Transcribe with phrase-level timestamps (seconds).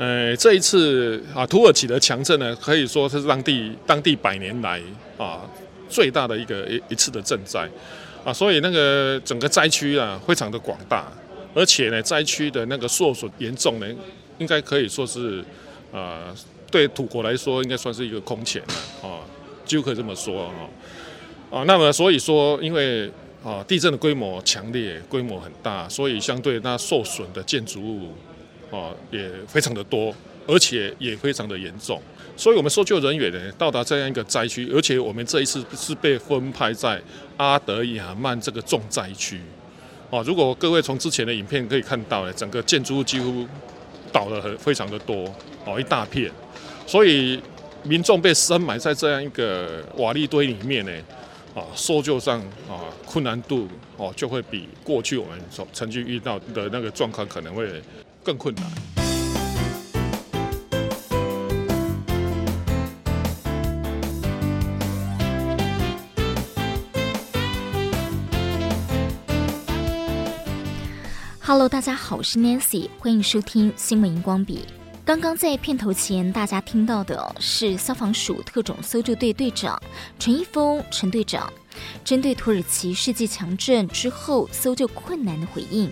[0.00, 4.80] 呃，这一次啊，土耳其的强震呢，可以说是当地当地百年来
[5.18, 5.42] 啊
[5.90, 7.68] 最大的一个一一次的震灾
[8.24, 11.12] 啊，所以那个整个灾区啊非常的广大，
[11.52, 13.86] 而且呢灾区的那个受损严重呢，
[14.38, 15.44] 应该可以说是
[15.92, 16.34] 啊
[16.70, 19.20] 对土国来说应该算是一个空前了啊，
[19.66, 20.54] 就可以这么说啊
[21.50, 23.06] 啊，那么所以说因为
[23.44, 28.14] 啊地震的规模强烈，规模很大，所以相对那受损的建筑物。
[28.70, 30.14] 哦，也非常的多，
[30.46, 32.00] 而且也非常的严重，
[32.36, 37.02] 所以我们搜救人员呢到达这样一个灾区，而且我们这一次是被分派在
[37.36, 39.40] 阿德亚曼这个重灾区。
[40.10, 43.46] 哦，如果各位从之前的影片可以看到，呢，整个建筑物几乎
[44.12, 45.32] 倒了很非常的多，
[45.64, 46.30] 哦，一大片，
[46.86, 47.42] 所以
[47.82, 50.92] 民众被深埋在这样一个瓦砾堆里面呢，
[51.56, 57.68] 啊，搜救上啊困难度哦就会比过去我们所曾经遇到的那个状况可能会。
[58.22, 58.64] 更困难。
[71.42, 74.64] Hello，大家好，我是 Nancy，欢迎收听新闻荧光笔。
[75.04, 79.76] 刚刚在片头前，大家听到的是消防署特种搜救队队长
[80.20, 81.52] 陈一峰陈队长
[82.04, 85.90] 针对土耳其世纪强震之后搜救困难的回应。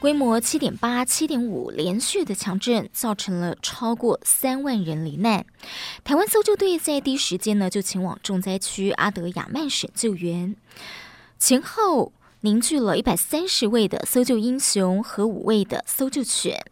[0.00, 5.44] 规模七点八、七点五连续的强震，造成了超过三万人罹难。
[6.02, 10.56] 台湾搜救队在第一时间呢，就前往重灾区阿德亚曼省救援，
[11.38, 16.64] 前后凝聚了一百三十位的搜救英雄和五位的搜救犬，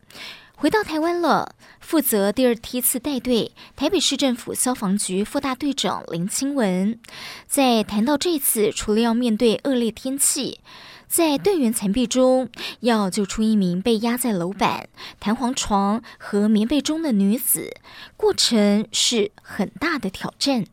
[0.57, 1.55] 回到台湾了。
[1.81, 6.99] 负责第二梯次带队，台北市政府消防局副大队长林清文，
[7.47, 10.61] 在谈到这次，除了要面对恶劣天气。
[11.09, 12.49] 在队员残壁中，
[12.81, 17.75] 要救出一名被压在楼板、弹簧床和棉被中的女子，
[18.17, 20.67] 过程是很大的挑战。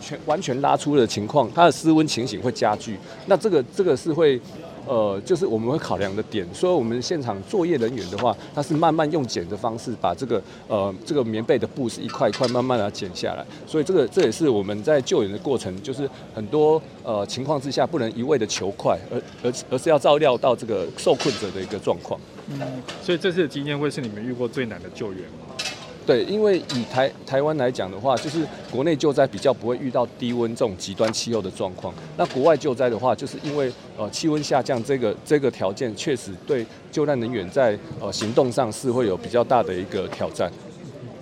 [0.00, 2.98] 全完全拉出的情况，它的失温情形会加剧。
[3.26, 4.40] 那这个这个是会。
[4.88, 22.18] 呃，就是我们会考量的点，所以我们现场作业人员的话，他是慢慢用剪的方式把这个呃这个棉被的布是一块一块慢慢的剪下来，所以这个这也是我们在救援的过程，就是很多呃情况之下不能一味的求快，而而而是要照料到这个受困者的一个状况。
[22.50, 22.60] 嗯，
[23.02, 25.47] 所以这次的经验会是你们遇过最难的救援吗？
[26.08, 28.42] 对，因为以台台湾来讲的话，就是
[28.72, 31.92] 国内救灾比较不会遇到低温这种极端气候的状况。
[32.16, 40.50] 那国外救灾的话，就是因为呃气温下降这个这个条件，确实对救难人员在呃行动上是会有比较大的一个挑战。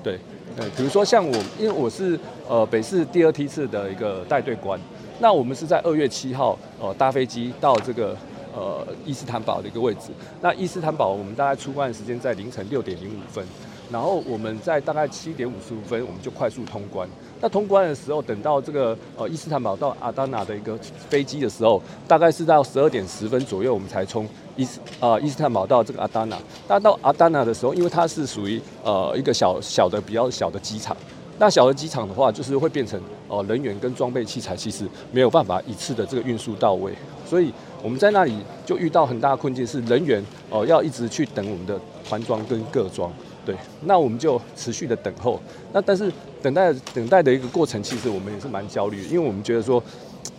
[0.04, 0.20] 对，
[0.56, 2.16] 呃，比如说像我，因为我是
[2.48, 4.78] 呃北市第二梯次的一个带队官，
[5.18, 8.16] 那我们是在二月七号呃搭飞机到这个
[8.54, 10.12] 呃伊斯坦堡的一个位置。
[10.40, 13.44] 那伊斯坦堡我们大概出关的时间在凌晨六点零五分。
[13.90, 17.08] 然后我们在大概七点五十五分，我们就快速通关。
[17.40, 20.76] 那通关的时候，等到这个呃伊斯坦堡到阿达纳的一个
[21.08, 24.26] 飞机的时候，大概是到十二点十分左右，我们才从
[24.56, 26.36] 伊斯、呃、伊斯坦堡到这个阿达纳。
[26.66, 30.96] 那到阿达纳的时候，因为它是属于呃一个小小的比较小的机场，
[31.38, 32.98] 那小的机场的话，就是会变成
[33.28, 36.92] 呃人员跟装备器材其实没有办法一次的这个运输到位，
[37.28, 43.12] 所以我们在那里就遇到很大的困境，是人员哦、呃、要一直去等我们的团装跟个装。
[43.46, 45.40] 对，那我们就持续的等候。
[45.72, 46.12] 那但是
[46.42, 49.80] 等待等待的一个过程，其实我们也是蛮焦虑，因为我们觉得说，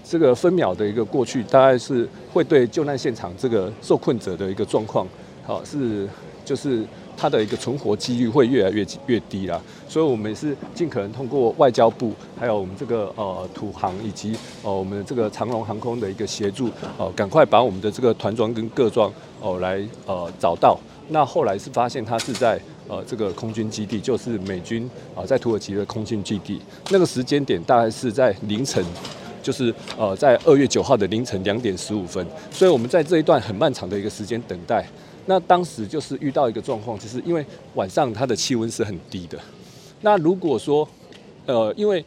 [0.03, 5.07] 这个分秒的一个过去，大概是会对救难现场这个受困者的一个状况，
[5.45, 6.05] 好是
[6.43, 6.83] 就是
[7.15, 9.61] 他的一个存活几率会越来越越低啦。
[9.87, 16.67] 所以我们也是尽可能通过外交部，还有我们这个呃土航以及呃我们这个长荣航空的一个协助，
[16.97, 19.09] 哦、呃，赶快把我们的这个团装跟个装
[19.39, 20.77] 哦来呃找到。
[21.09, 22.59] 那后来是发现他是在。
[22.87, 28.83] 呃，这个空军基地就是美军啊、在土耳其的空军基地，那个时间点大概是在凌晨，
[29.43, 34.87] 就是呃，在二月九号的凌晨两点十五分，所以我们在这一段很漫长的一个时间等待。
[35.25, 39.37] 那当时就是遇到一个状况，就是因为晚上它的气温是很低的。
[40.01, 40.87] 那如果说
[41.45, 42.03] 呃，因为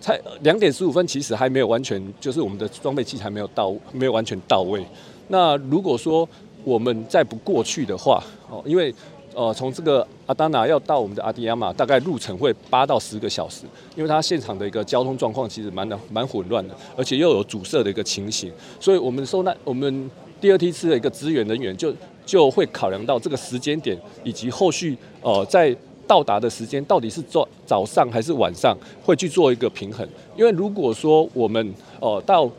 [0.00, 4.84] 才两点十五分，其实还没有完全，就是我们的装备器材没有到，没有完全到位。
[5.28, 6.28] 那如果说
[6.64, 8.92] 我们再不过去的话，哦，因为
[9.36, 18.50] 呃，从这个阿达纳要到我们的阿迪亚马，大概路程会八到十个小时，因为它现场的一个交通状况其实蛮的蛮混乱的，而且又有阻塞的一个情形，
[18.80, 20.10] 所以我们受难，我们
[20.40, 21.94] 第二梯次的一个支援人员就
[22.24, 23.94] 就会考量到这个时间点
[24.24, 28.74] 以及后续呃在到达的时间到底是早早上还是晚上，
[29.04, 32.50] 会去做一个平衡，因为如果说我们呃到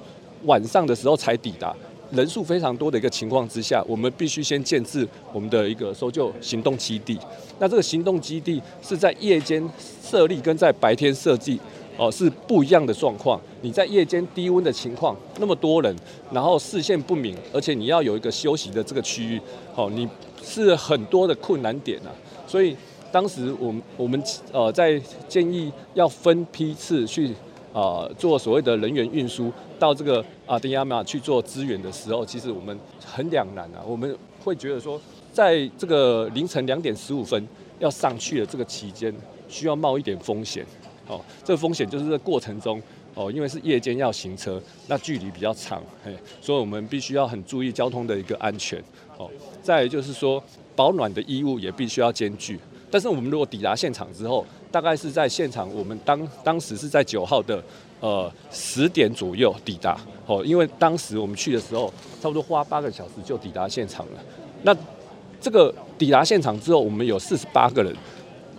[0.44, 1.76] 晚上的时候才抵达。
[2.12, 7.18] 人数非常多的一个情况之下，我们必须先建置我们的一个搜救行动基地。
[7.60, 9.64] 那这个行动基地是在夜间
[10.04, 11.60] 设立，跟在白天设计
[11.98, 13.40] 哦是不一样的状况。
[13.62, 15.96] 你在夜间低温的情况，那么多人，
[16.32, 19.42] 然后视线不明，而且你要有一个休息的这个区域，
[19.76, 20.08] 哦，你
[20.44, 22.10] 是很多的困难点啊。
[22.48, 22.76] 所以
[23.12, 27.34] 当时我们我们呃在建议要分批次去。
[27.74, 33.84] 啊，做所谓的人员运输到这个阿迪亚马去做支援的时候，其实我们很两难啊。
[33.86, 35.00] 我们会觉得说，
[35.32, 37.48] 在这个凌晨两点十五分
[37.80, 39.14] 要上去的这个期间，
[39.50, 40.66] 需要冒一点风险。
[41.08, 42.82] 哦，这个风险就是这过程中，
[43.14, 48.82] 哦，因为是夜间要行车，那距离比较长，嘿，所以我们必须要很注意交通的一个安全。
[49.18, 49.30] 哦，
[49.62, 50.42] 再就是说，
[50.76, 52.60] 保暖的衣物也必须要兼具。
[52.90, 57.62] 但是我们如果抵达现场之后，大概是在现场，我们当当时是在九号的
[58.00, 61.92] 呃十点左右抵达哦，因为当时我们去的时候，
[62.22, 64.20] 差不多花八个小时就抵达现场了。
[64.64, 64.76] 那
[65.42, 67.96] 这个抵达现场之后，我们有四十八个人，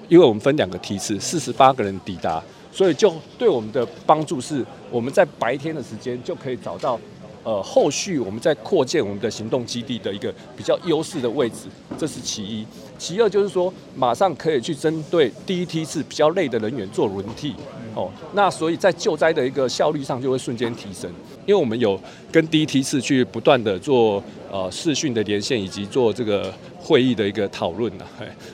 [0.08, 2.42] 因为我们分两个梯次，四十八个人抵达，
[2.72, 6.98] 所以就对我们的帮助是，我们在白天的时间就可以找到。
[7.44, 12.66] 呃，后续我们在扩建我们的行动基地的一个比较优势的位置，这是其一。
[12.98, 17.54] 其二就是说，马上可以去针对第一梯次比较累的人员做轮替，
[17.94, 21.08] 哦，那所以在救灾的一个效率上就会瞬间提升。
[21.46, 21.98] 因为我们有
[22.30, 28.04] 跟第一梯次去不断的做呃视讯的连线，以及做这个会议的一个讨论呐。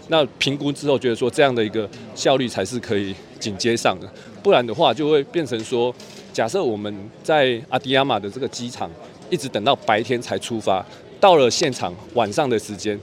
[0.08, 4.08] 那评估之后觉得说，这样的一个效率才是可以紧接上的，
[4.42, 5.92] 不然的话就会变成说。
[6.34, 6.92] 假设我们
[7.22, 8.90] 在阿迪亚马的这个机场，
[9.30, 10.84] 一直等到白天才出发，
[11.20, 12.98] 到了现场晚上的时间，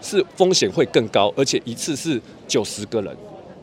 [0.00, 3.12] 是风险会更高，而且一次是九十个人，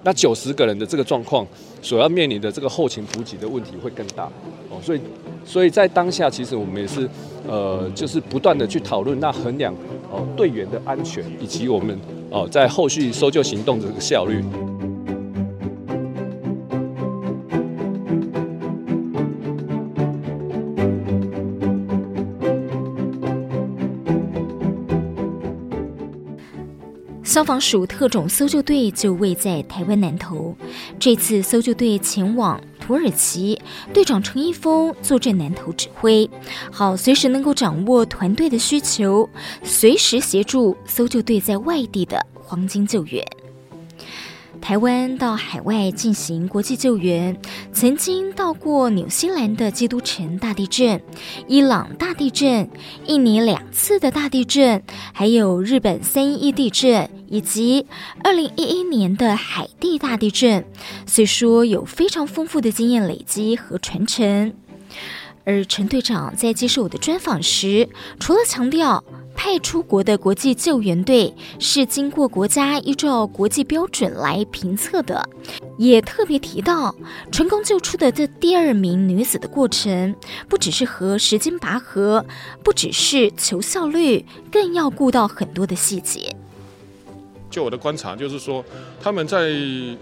[0.04, 1.48] 那九十个人的这个状况，
[1.82, 4.26] 所要面临的这个后勤补给的问题会更大
[4.70, 4.78] 哦。
[4.84, 5.00] 所以，
[5.46, 7.10] 所以在当下，其实我们也是
[7.48, 9.74] 呃，就是不断的去讨论，那衡量
[10.12, 11.98] 哦队员的安全，以及我们
[12.30, 14.44] 哦在后续搜救行动的这个效率。
[27.42, 30.56] 消防署特种搜救队就位在台湾南投。
[31.00, 33.60] 这次搜救队前往土耳其，
[33.92, 36.30] 队长陈一峰坐镇南投指挥，
[36.72, 39.28] 好随时能够掌握团队的需求，
[39.64, 43.26] 随时协助搜救队在外地的黄金救援。
[44.62, 47.36] 台湾到海外进行国际救援，
[47.74, 51.02] 曾经到过纽西兰的基督城大地震、
[51.48, 52.70] 伊朗大地震、
[53.08, 54.82] 印尼两次的大地震，
[55.14, 57.88] 还有日本三一一地震，以及
[58.24, 60.64] 二零一一年的海地大地震。
[61.06, 64.54] 虽说有非常丰富的经验累积和传承，
[65.44, 69.04] 而陈队长在接受我的专访时，除了强调，
[69.36, 75.28] 派出国的国际救援队是经过国家依照国际标准来评测的，
[75.78, 76.94] 也特别提到
[77.32, 80.16] 成功救出的这第二名女子的过程，
[80.48, 82.24] 不只是和时间拔河，
[82.64, 86.36] 不只是求效率，更要顾到很多的细节。
[87.50, 88.64] 就我的观察，就是说
[89.02, 89.52] 他们在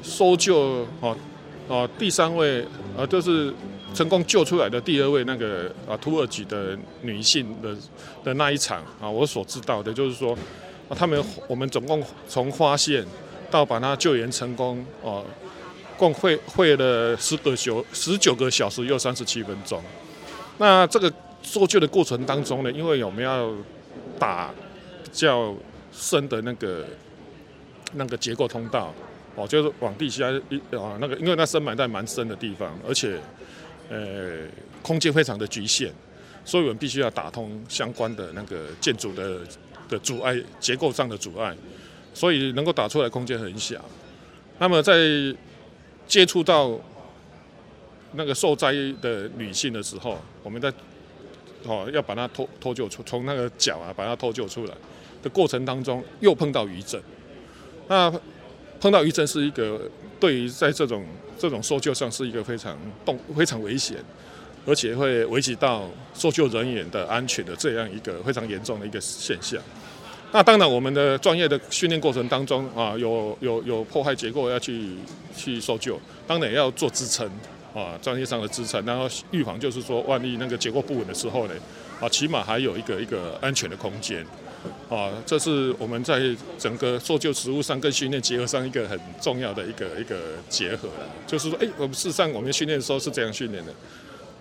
[0.03, 1.15] 搜救哦
[1.67, 2.65] 哦第三位
[2.97, 3.53] 呃就是。
[3.93, 7.75] 成功救出来的第二位那个啊土耳其的女性的
[8.23, 10.33] 的那一场啊，我所知道的就是说，
[10.87, 13.05] 啊，他们我们总共从发现
[13.49, 15.25] 到把她救援成功哦，
[15.97, 19.81] 共会会了十个九十九个小时又三十七分钟。
[20.59, 23.51] 那这个搜救的过程当中呢，因为我们要
[24.17, 24.51] 打
[25.03, 25.53] 比较
[25.91, 26.85] 深的那个
[27.93, 28.93] 那个结构通道
[29.35, 33.19] 哦，就是往地下一啊那个，因为那深埋在蛮深的地方，而且。
[33.89, 34.47] 呃，
[34.83, 35.91] 空间非常的局限，
[36.45, 39.39] 所以我们必须要打通相关的那个建筑的
[39.89, 41.55] 的阻碍，结构上的阻碍，
[42.13, 43.83] 所以能够打出来空间很小。
[44.59, 44.93] 那么在
[46.07, 46.79] 接触到
[48.13, 50.71] 那个受灾的女性的时候，我们在
[51.63, 54.73] 哦要把她脱脱救出，从那个脚啊把她脱救出来
[55.23, 57.01] 的过程当中，又碰到余震。
[57.87, 58.11] 那
[58.79, 59.81] 碰到余震是一个
[60.19, 61.05] 对于在这种
[61.39, 63.97] 这种搜救上是一个非常动非常危险，
[64.65, 69.59] 而且会危及到搜救人员的安全的这样一个非常严重的一个现象。
[70.31, 74.95] 那当然，我们的专业的训练过程当中啊，有有有破坏结构要去
[75.35, 77.25] 去搜救，当然也要做支撑
[77.73, 81.53] 啊，专业上的支撑，然后预防就是说，万一那个结构不稳的时候呢，
[81.99, 84.25] 啊，起码还有一个一个安全的空间。
[84.89, 86.19] 啊，这是我们在
[86.57, 90.17] 整个搜救实务上跟训练结合上一个很重要的一个一个
[90.49, 91.05] 结合了。
[91.25, 93.71] 就是说，哎，我们事实上我们训练的时候是这样训练的，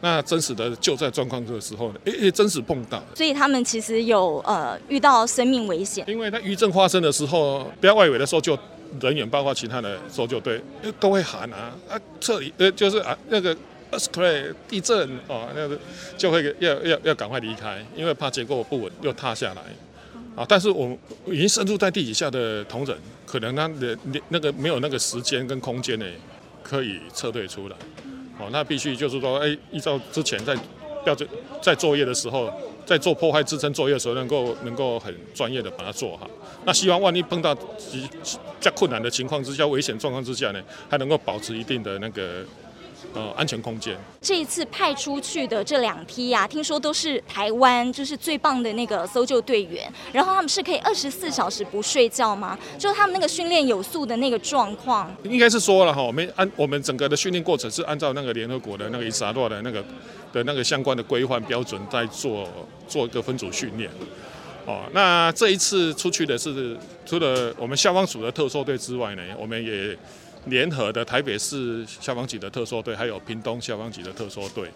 [0.01, 6.05] 那真实的救灾状况的时候呢，诶诶，真实碰到，所以他们其实有呃遇到生命危险。
[6.09, 8.59] 因为他余震发生的时候，不要外围的搜救
[9.01, 10.61] 人员，包括其他的搜救队，
[10.99, 13.57] 都会喊啊啊撤离，呃就是啊那个
[13.91, 15.79] earthquake 地震哦，那个
[16.17, 19.63] 就会要要要赶快离开，因为怕结构不稳又塌下来
[20.37, 20.45] 啊。
[20.49, 23.97] 但是我们已经深入在地底下的同仁，可能他的
[24.29, 26.07] 那个没有那个时间跟空间呢，
[26.63, 27.77] 可以撤退出来。
[28.39, 30.57] 哦，那必须就是说，哎，依照之前在
[31.05, 31.29] 标准
[31.61, 32.53] 在作业的时候，
[32.87, 36.31] 在做破坏支撑作业的时候，能够能够很专业的把它做好。
[36.65, 38.09] 那希望万一碰到极
[38.61, 42.45] 较困难的情况之下、危险状况之下呢，还能够保持一定的那个。
[43.15, 43.97] 呃，安全空间。
[44.21, 49.91] 这一次派出去的这两批呀、啊，听说都是台湾就是最棒的那个搜救队员。
[50.13, 52.59] 然后他们是可以二十四小时不睡觉吗？
[52.79, 55.11] 就他们那个训练有素的那个状况。
[55.23, 59.83] 应该是说了哈，我们按我们整个的训练过程是按照那个联合国的那个伊斯兰诺的那个
[60.33, 62.49] 的那个相关的规范标准在做
[62.87, 63.91] 做一个分组训练。
[64.67, 66.77] 哦，那这一次出去的是
[67.07, 69.97] 除了我们消防署的特搜队之外呢，我们也。
[70.49, 74.71] 联合的台北市消防局的特搜队，还有屏东消防局的特搜队，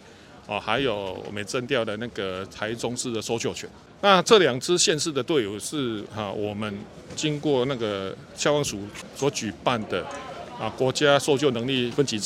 [0.46, 3.68] 哦，还有我们征调的那个台中市的搜救犬。
[4.00, 6.74] 那这两支县市的队伍是哈，我们
[7.14, 8.80] 经过那个消防署
[9.14, 10.04] 所举办的
[10.58, 12.20] 啊国家搜救能力分级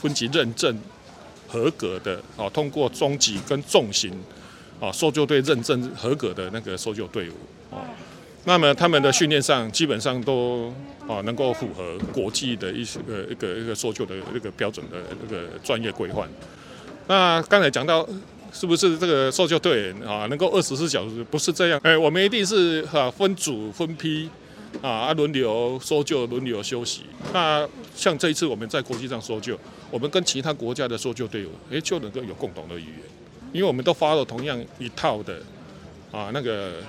[0.00, 0.78] 分级认证
[1.48, 4.12] 合格的哦，通过中级跟重型
[4.80, 7.34] 啊搜救队认证合格的那个搜救队伍
[7.70, 7.78] 哦。
[8.44, 10.72] 那么他们的训练上基本上都
[11.06, 16.28] 啊能够符合国际的一些呃一个一个搜救的一个标准的一个专业规范。
[17.06, 18.04] 那刚才讲到
[18.52, 21.22] 是不是这个搜救队员啊能够二十四小时？
[21.30, 24.28] 不是这样，哎，我们一定是哈分组分批
[24.82, 27.02] 啊啊轮流搜救，轮流休息。
[27.32, 29.56] 那像这一次我们在国际上搜救，
[29.88, 33.02] 我们跟其他国家的搜救队伍哎就能够有共同的语言，
[33.52, 35.40] 因为我们都发了同样一套的
[36.10, 36.82] 啊那个。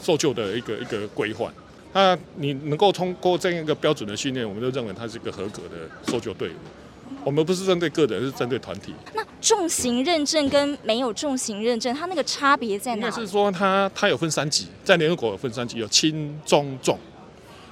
[0.00, 1.52] 搜救的一个一个规范，
[1.92, 6.52] 那你能够通过这样一个标准的训练，我们就认为它是一个合格的搜救队伍。
[7.24, 8.94] 我们不是针对个人，是针对团体。
[9.14, 13.08] 那重型认证跟没有重型认证，它那个差别在哪？
[13.08, 16.98] 应该是说它它有分三级，在联合国有分三级，有轻、中、重。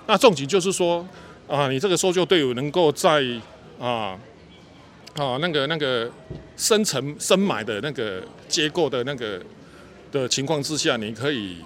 [0.07, 1.07] 那重级就是说
[1.47, 3.25] 啊，你这个搜救队伍能够在
[3.79, 4.19] 啊
[5.17, 6.11] 啊那个那个
[6.57, 9.41] 深层深埋的那个结构的那个
[10.11, 11.59] 的情况之下，你可以。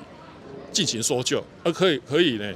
[0.72, 2.52] 进行搜救，而可以可以呢，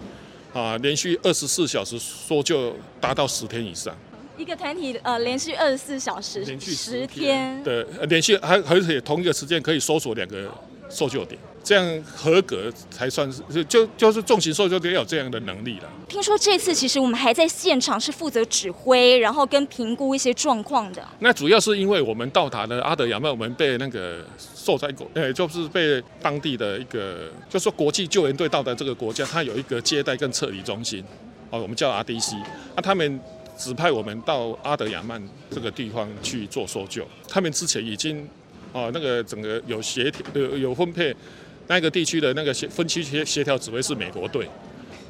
[0.52, 3.94] 啊，连续二十四小时搜救达到十天以上。
[4.38, 10.50] 一个团体呃，连续二十四小时，连续十天，对，连续还而且同一个时间可以搜索两个
[10.88, 11.40] 搜救点。
[11.66, 15.90] 这样合格才算是就就是重型搜救得有这样的能力了。
[16.08, 21.04] 听说这次其实我们还在现场是负责指挥，然后跟评估一些状况的。
[21.18, 31.02] 那主要是因为我们到达了阿德亚曼，我们被那个受灾国，呃，就是被当地的一个，就是说国际救援队到达这个国家，它有一个接待跟撤离中心，
[31.50, 32.40] 哦，我们叫 RDC。
[32.76, 33.18] 那他们
[33.58, 35.20] 指派我们到阿德亚曼
[35.50, 37.04] 这个地方去做搜救。
[37.28, 38.28] 他们之前已经，
[38.72, 41.12] 哦，那个整个有协调，有有分配。
[41.68, 44.48] 那个地区的那个协分区协协调指挥是美国队，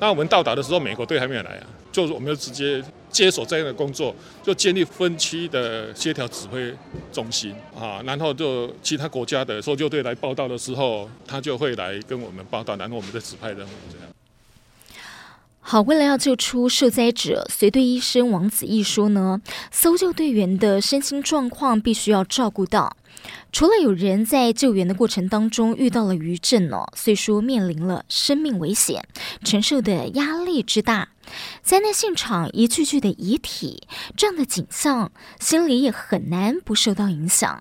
[0.00, 6.72] 那我们到达的时候，美国队还没有来啊，就我们就直接接手这样的工作，就建立分区的协调指挥
[7.12, 7.54] 中心。
[7.78, 14.06] 啊，然后就其他国家的搜救队来报道的时候，他就会来跟我们报道，然后我们再指派任务这样。
[15.68, 19.42] 好，为了要救出受灾者，随队医生王子义说呢，
[19.72, 22.96] 搜救队员的身心状况必须要照顾到。
[23.50, 29.04] 除了有人在救援的过程当中遇到了余震呢，虽说面临了生命危险，
[29.42, 31.08] 承受的压力之大，
[31.64, 37.60] 灾难现场一具具的遗体，这样的景象，心里也很难不受到影响。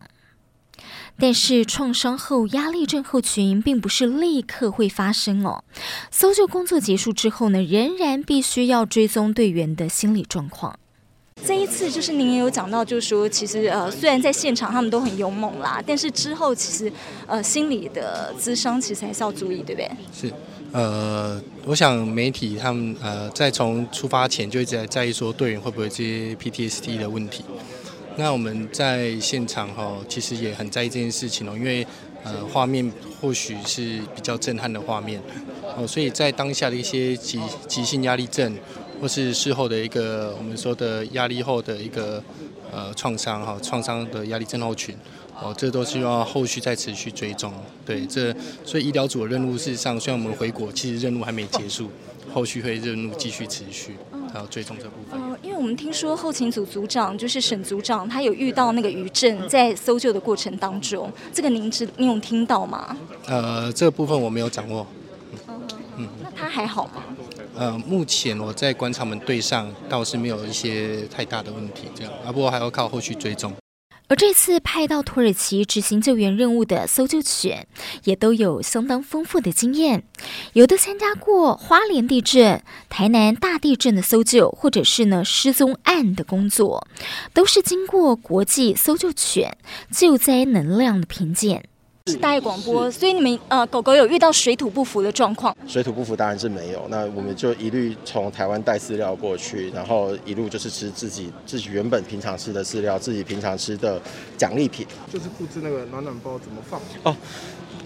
[1.18, 5.64] 但是创伤后压力症候群并不是立刻会发生哦，
[6.12, 10.78] 搜救工作结束之后呢，仍然必须要追踪队员的心理状况。
[11.46, 16.92] 这一次就是您也有讲到，就是说其实呃，虽然在现场他们都很勇猛啦，但是之后其实
[17.28, 19.92] 呃，心理的咨商其实还是要注意，对不对？
[20.14, 20.34] 是，
[20.72, 27.44] 呃，我想媒体他们呃，在从出发前就一直在在意说队员会不会这些 PTSD 的问题。
[28.18, 31.86] 那我们在现场哈，其实也很在意这件事情哦，因为
[32.24, 35.22] 呃画面或许是比较震撼的画面
[35.78, 38.58] 哦，所以在当下的一些急急性压力症，
[39.02, 42.24] 或是事后的一个我们说的压力后的一个
[42.72, 44.96] 呃创伤哈，创伤的压力症候群
[45.42, 47.54] 哦，这都是要后续再持续追踪。
[47.86, 51.90] 对，这所以医疗组的任务事实上，虽然我们回国，其实任务还没结束。
[52.36, 53.96] 后续会任务继续持续，
[54.34, 55.18] 还有追踪这部分。
[55.18, 62.98] 呃，因为我们听说后勤组组长就是沈组长，他有遇到那个余震，在搜救的过程当中，这个您知您有听到吗？
[63.28, 64.86] 呃，这个部分我没有掌握。
[65.48, 65.60] 嗯
[65.96, 67.02] 嗯，那他还好吗？
[67.56, 73.54] 呃，目前我在观察门队上倒是没有一些太大的问题，这样啊，不过还要靠后续追踪。
[74.08, 77.68] 而这次派到土耳其执行救援任务的搜救犬，
[78.04, 80.04] 也都有相当丰富的经验，
[80.54, 86.88] 有的参加过花莲地震、台南大地震的搜救，或者是呢失踪案的工作，
[87.34, 89.58] 都是经过国际搜救犬
[89.92, 91.64] 救灾能量的评鉴。
[92.12, 95.58] 是大爱广播，所以你们呃狗狗有遇到水土不服的状况？
[95.68, 104.00] 水土不服当然是没有，那我们就一律从台湾带饲料过去，然后一路就是吃自己自己原本平常吃的饲料，自己平常吃的
[104.38, 104.86] 奖励品。
[105.12, 106.80] 就是布置那个暖暖包怎么放？
[107.02, 107.18] 哦，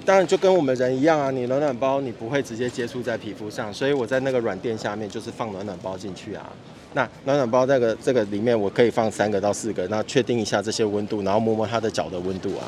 [0.03, 6.45] 当然就跟我们人一样啊，你暖暖包你不会直接接触在皮肤上，所以我在那个软垫下面就是放暖暖包进去啊。
[6.93, 12.67] 那暖暖包这个这个里面我可以放三个到四个，那确定一下这些温度，然后摸摸它的脚的温度啊。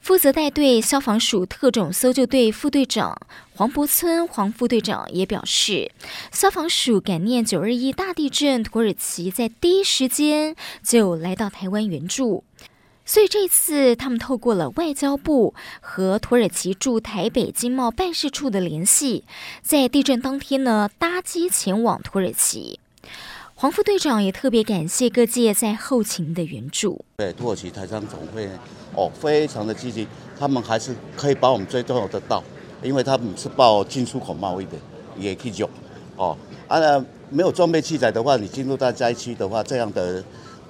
[0.00, 3.16] 负责带队消防署特种搜救队副队长
[3.54, 5.92] 黄柏村黄副队长也表示，
[6.32, 12.42] 消防署感念九二一大地震，土耳其在第一时间就来到台湾援助，
[13.04, 19.24] 所以这次他们透过了外交部和土耳其驻台北经贸办事处的联系，
[19.62, 22.79] 在地震当天呢搭机前往土耳其。
[23.60, 27.04] 黄副队长也特别感谢各界在后勤的援助。
[27.18, 28.48] 对，土耳其台商总会
[28.96, 32.42] 哦，非常的积极，他们还是可以把我们最重要的到，
[32.82, 34.78] 因为他们是报进出口贸易的，
[35.18, 35.68] 也可以用
[36.16, 36.34] 哦。
[36.68, 36.80] 啊，
[37.28, 40.24] 没有装备器材的话，你进入到灾区的话，这样的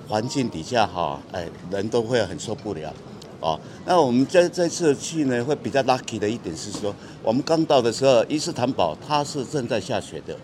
[0.09, 2.92] 环境底下哈，哎，人都会很受不了
[3.38, 3.56] 哦。
[3.87, 6.92] 那我们这这次去呢，会比较 lucky 的一点是说，
[7.23, 10.37] 我们刚到的时候，伊斯坦堡它是正在下雪的，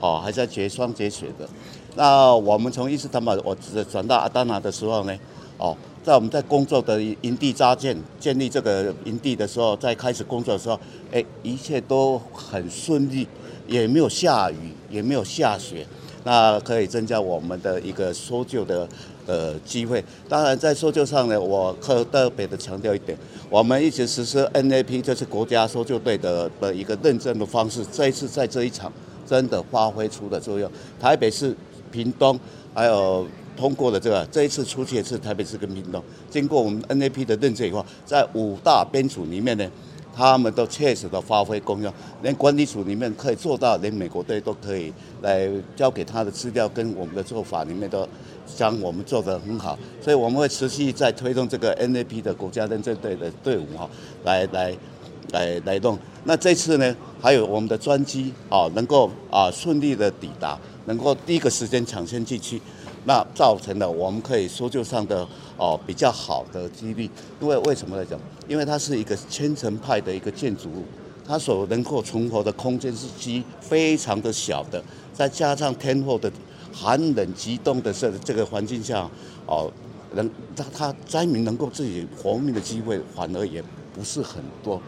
[0.00, 1.48] 哦，还在结霜结雪的。
[1.96, 3.56] 那我们从伊斯坦堡我
[3.90, 5.16] 转到阿达纳的时候呢，
[5.58, 10.78] 哦，在我们在工作的营地扎建建立这个营地的时候，在开始工作的时候，
[11.12, 13.28] 哎，一切都很顺利，
[13.68, 15.86] 也没有下雨，也没有下雪，
[16.24, 18.88] 那可以增加我们的一个搜救的
[19.26, 20.04] 呃机会。
[20.28, 23.16] 当然，在搜救上呢，我特特别的强调一点，
[23.48, 27.86] 我们一直实施 NAP，就是国家搜救队的的一个认证的方式。
[27.92, 28.92] 这一次在这一场
[29.24, 30.68] 真的发挥出了作用，
[31.00, 31.56] 台北市。
[31.94, 32.38] 屏东
[32.74, 33.24] 还有
[33.56, 39.70] 通过的这个，这一次出去也是台北市跟屏东，经过我们 NAP 的认证以后，在五大编组里面呢，
[40.12, 48.06] 他们都确实的发挥功用，连管理组里面可以做到，连美国队都可以来交给他的资料跟我们的做法里面都
[48.44, 53.88] 将我们做得很好，所以我们会持续在推动这个 NAP 的国家认证队的队伍哈，
[54.24, 54.74] 来来
[55.34, 55.98] 来来动。
[56.24, 60.58] 那这次呢，还有我们的专机啊，能够啊顺利的抵达。
[60.86, 62.60] 能够第一个时间抢先进去，
[63.06, 67.08] 那造成了我们可以搜救上的哦比较好的几率。
[67.40, 68.20] 因为为什么来讲？
[68.46, 70.84] 因为它是一个千层派的一个建筑物，
[71.26, 74.84] 它所能够存活的空间是极非常的小的。
[75.14, 76.30] 再加上天候的
[76.70, 79.08] 寒冷极冻的这这个环境下，
[79.46, 79.72] 哦，
[80.12, 84.78] 能它它灾民能够自己活命的机会反而也不是很多。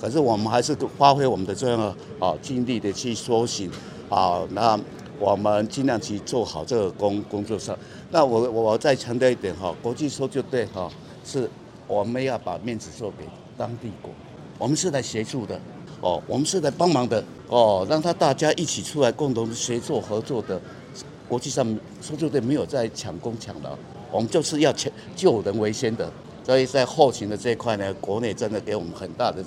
[0.00, 3.70] 可是我们还是发挥我们的这样啊，尽力的去搜寻
[4.08, 4.78] 啊，那。
[5.18, 7.74] 我们尽量去做好这个工工作上。
[8.10, 10.90] 那我我再强调一点哈，国际搜救队哈
[11.24, 11.48] 是
[11.88, 13.24] 我们要把面子做给
[13.56, 14.10] 当地国，
[14.58, 15.58] 我们是来协助的
[16.02, 20.60] 哦，我们是来帮忙的哦，让他大家一起出来共同协作合作的。
[21.26, 21.66] 国际上
[22.02, 23.70] 搜救队没有在抢功抢劳，
[24.12, 26.12] 我们就是要救救人为先的。
[26.44, 29.42] 所以在后勤的这一块呢，国内真的给我们很大的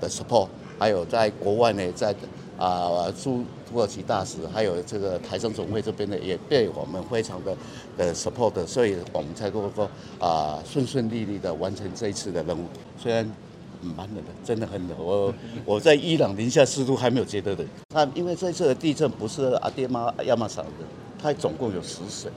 [0.00, 2.14] 的 support，还有在国外呢，在。
[2.60, 7.56] 啊，驻土耳其大使还有这个台商总会这边呢，也被我们非常的
[7.96, 12.66] 呃 support，所以我们才能够啊顺顺利利的完成这一次的任务。
[13.02, 13.24] 虽然
[13.80, 14.96] 蛮冷的，真的很冷。
[14.98, 15.32] 我
[15.64, 17.66] 我在伊朗零下四度还没有觉得冷。
[17.88, 20.84] 它因为这次的地震不是阿爹妈亚马桑的，
[21.18, 22.30] 它总共有十省，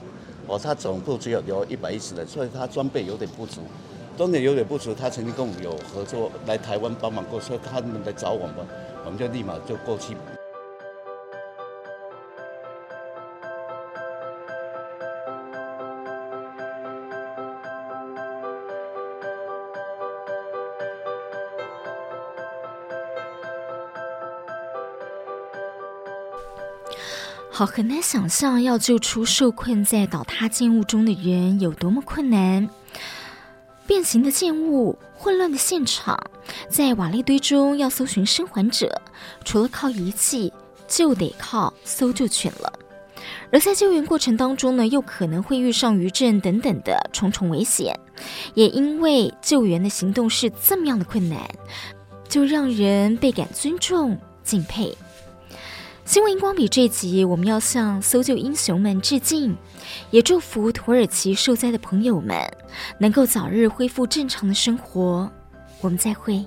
[0.46, 3.60] 哦，它总部只有有一百一十人，所以它装备有点不足。
[4.16, 8.54] 装备有点不足，他曾经跟我们有合作来台湾帮忙过，所以他们来找我们。
[9.04, 10.16] 我们就立马就过去。
[27.50, 32.68] 好，很难想象要救出受困在倒塌建物中的人有多么困难。
[33.86, 36.18] 变形的建物，混乱的现场，
[36.68, 39.00] 在瓦砾堆中要搜寻生还者，
[39.44, 40.52] 除了靠仪器，
[40.88, 42.72] 就得靠搜救犬了。
[43.50, 47.98] 而在救援过程当中呢，又可能会遇上余震等等的重重危险。
[48.54, 51.40] 也因为救援的行动是这么样的困难，
[52.28, 54.96] 就让人倍感尊重敬佩。
[56.04, 59.56] 新闻荧光笔这集，我们要向搜救英雄们致敬，
[60.10, 62.38] 也祝福土耳其受灾的朋友们
[62.98, 65.30] 能够早日恢复正常的生活。
[65.80, 66.44] 我们再会。